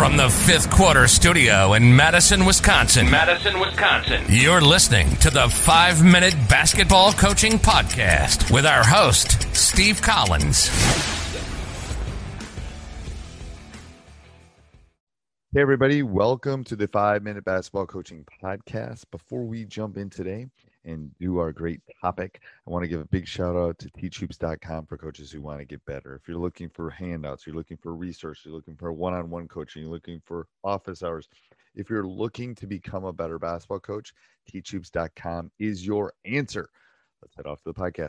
[0.00, 3.10] From the fifth quarter studio in Madison, Wisconsin.
[3.10, 4.24] Madison, Wisconsin.
[4.30, 10.68] You're listening to the five minute basketball coaching podcast with our host, Steve Collins.
[15.52, 19.04] Hey, everybody, welcome to the five minute basketball coaching podcast.
[19.10, 20.46] Before we jump in today,
[20.84, 22.40] and do our great topic.
[22.66, 25.64] I want to give a big shout out to teachhoops.com for coaches who want to
[25.64, 26.14] get better.
[26.14, 29.48] If you're looking for handouts, you're looking for research, you're looking for one on one
[29.48, 31.28] coaching, you're looking for office hours.
[31.74, 34.12] If you're looking to become a better basketball coach,
[34.52, 36.68] teachhoops.com is your answer.
[37.22, 38.08] Let's head off to the podcast.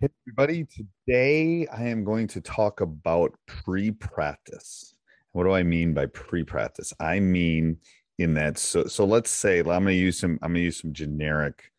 [0.00, 0.64] Hey, everybody.
[0.64, 4.94] Today I am going to talk about pre practice.
[5.32, 6.92] What do I mean by pre practice?
[6.98, 7.78] I mean,
[8.18, 10.80] in that so so let's say i'm going to use some i'm going to use
[10.80, 11.72] some generic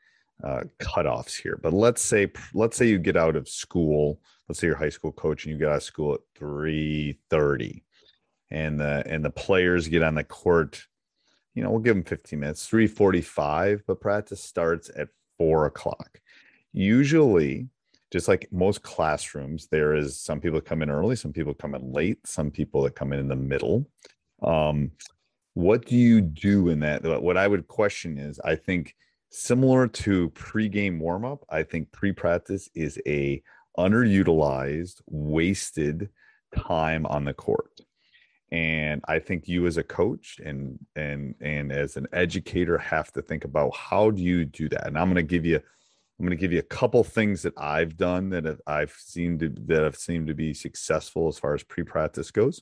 [0.43, 1.59] uh, cutoffs here.
[1.61, 4.19] But let's say let's say you get out of school.
[4.47, 7.83] Let's say you're high school coach and you get out of school at three thirty,
[8.51, 10.83] and the and the players get on the court.
[11.53, 15.07] You know, we'll give them 15 minutes, 345, but practice starts at
[15.37, 16.19] four o'clock.
[16.73, 17.69] Usually,
[18.11, 21.93] just like most classrooms, there is some people come in early, some people come in
[21.93, 23.87] late, some people that come in in the middle.
[24.41, 24.91] Um,
[25.53, 27.03] what do you do in that?
[27.03, 28.95] What I would question is, I think
[29.35, 33.41] similar to pre-game warm-up i think pre-practice is a
[33.77, 36.09] underutilized wasted
[36.55, 37.81] time on the court.
[38.51, 43.21] And i think you as a coach and and and as an educator have to
[43.21, 44.87] think about how do you do that?
[44.87, 47.57] And i'm going to give you i'm going to give you a couple things that
[47.57, 51.63] i've done that i've seen to that have seemed to be successful as far as
[51.63, 52.61] pre-practice goes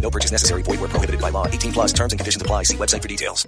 [0.00, 0.62] No purchase necessary.
[0.62, 1.46] Void where prohibited by law.
[1.46, 2.62] 18 plus terms and conditions apply.
[2.62, 3.46] See website for details.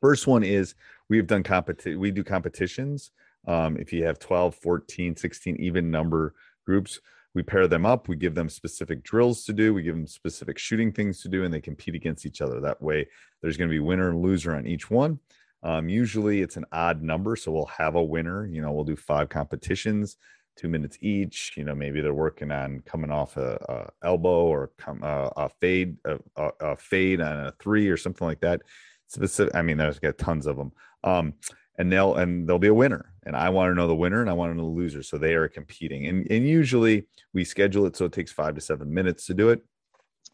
[0.00, 0.74] First one is
[1.08, 1.98] we've done competition.
[1.98, 3.10] We do competitions.
[3.46, 6.34] Um, if you have 12, 14, 16, even number
[6.66, 7.00] groups,
[7.34, 8.08] we pair them up.
[8.08, 9.74] We give them specific drills to do.
[9.74, 12.60] We give them specific shooting things to do, and they compete against each other.
[12.60, 13.08] That way,
[13.42, 15.18] there's going to be winner and loser on each one.
[15.62, 18.46] Um, usually, it's an odd number, so we'll have a winner.
[18.46, 20.16] You know, we'll do five competitions
[20.58, 21.52] two minutes each.
[21.56, 25.48] You know, maybe they're working on coming off a, a elbow or come uh, a
[25.48, 28.62] fade, a, a, a, fade on a three or something like that.
[29.06, 29.54] Specific.
[29.54, 30.72] I mean, there's got tons of them.
[31.04, 31.34] Um,
[31.78, 34.28] and they'll and there'll be a winner, and I want to know the winner, and
[34.28, 35.02] I want to know the loser.
[35.02, 38.60] So they are competing, and and usually we schedule it so it takes five to
[38.60, 39.64] seven minutes to do it.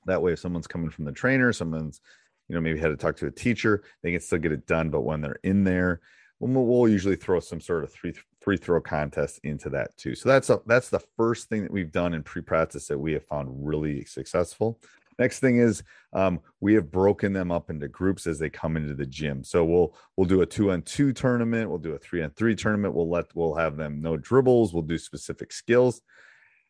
[0.06, 2.00] That way, if someone's coming from the trainer, someone's
[2.48, 4.88] you know maybe had to talk to a teacher, they can still get it done.
[4.88, 6.00] But when they're in there,
[6.40, 10.14] we'll, we'll usually throw some sort of three free throw contest into that too.
[10.14, 13.24] So that's a, that's the first thing that we've done in pre-practice that we have
[13.24, 14.78] found really successful.
[15.18, 15.82] Next thing is
[16.12, 19.44] um, we have broken them up into groups as they come into the gym.
[19.44, 22.54] So we'll we'll do a two on two tournament, we'll do a three on three
[22.54, 22.94] tournament.
[22.94, 24.74] We'll let we'll have them no dribbles.
[24.74, 26.02] We'll do specific skills.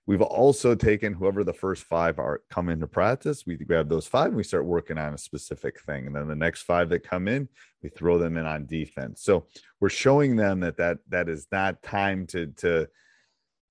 [0.06, 3.44] We've also taken whoever the first five are come into practice.
[3.46, 6.06] We grab those five and we start working on a specific thing.
[6.06, 7.48] And then the next five that come in,
[7.82, 9.22] we throw them in on defense.
[9.22, 9.46] So
[9.80, 12.86] we're showing them that that that is not time to to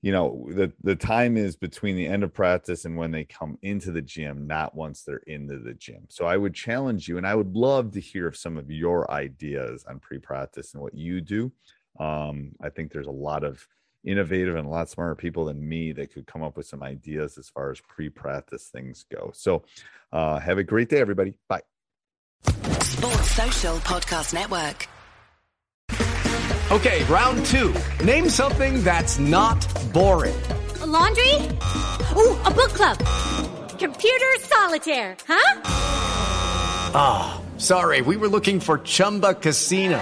[0.02, 3.58] you know the the time is between the end of practice and when they come
[3.62, 7.26] into the gym not once they're into the gym so i would challenge you and
[7.26, 11.52] i would love to hear some of your ideas on pre-practice and what you do
[12.02, 13.66] um, i think there's a lot of
[14.06, 17.38] innovative and a lot smarter people than me that could come up with some ideas
[17.38, 19.64] as far as pre-practice things go so
[20.12, 21.62] uh, have a great day everybody bye
[23.04, 24.88] Sports Social Podcast Network.
[26.72, 27.74] Okay, round two.
[28.04, 29.60] Name something that's not
[29.94, 30.40] boring.
[30.82, 31.36] A laundry?
[32.16, 32.98] Ooh, a book club.
[33.78, 35.62] Computer solitaire, huh?
[36.96, 40.02] Ah, oh, sorry, we were looking for Chumba Casino.